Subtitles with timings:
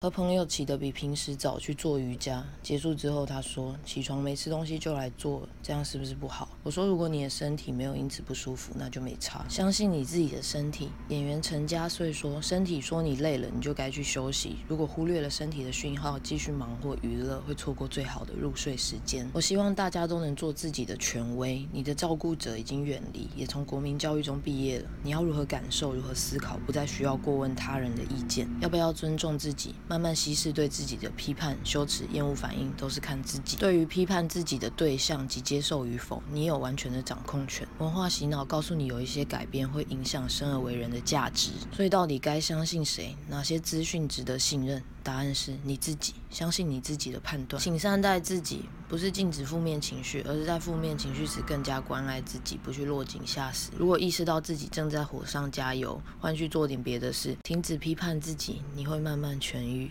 [0.00, 6.56] 和朋友起得比平时早去做瑜伽，结束之后他说起床没吃东西就来做，这样是不是不好？
[6.62, 9.44] 我说如果你的身体没有因此不舒服，那就没差。
[9.48, 10.90] 相信你自己的身体。
[11.08, 14.58] 演员陈家穗说，身体说你累了，你就该去休息。
[14.68, 19.28] 如果忽略了身体的讯号，继续忙或娱乐，会错过最好的入睡时间。
[19.32, 21.66] 我希望大家都能做自己的权威。
[21.72, 24.88] 你的照顾者已经远离，也从国民教育中毕业了。
[25.02, 28.48] 你要如何感受，如何思考，不再需要过问他人的意见。
[28.60, 29.74] 要不要尊重自己？
[29.88, 33.56] 慢慢稀释对自己的批判、羞耻、厌恶反应，都是看自己。
[33.56, 37.66] 对于批判自己的对象及接受与否，你有完全的掌控权。
[37.78, 43.16] 文化洗脑告诉你有一些改变会影响生而为人的价值，所以到底该相信谁？
[43.28, 44.82] 哪些资讯值得信任？
[45.08, 47.62] 答案是你自己，相信你自己的判断。
[47.62, 53.70] 请善待自己，不是禁止负面情绪，而是在负面情绪时更加关爱自己，不去落井下石。
[53.78, 59.86] 如果意识到自己正在火上加油，换去做点别的事，停止批判自己，你会慢慢痊愈。